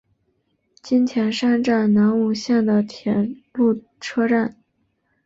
[0.81, 4.57] 津田山站南武线的铁路车站。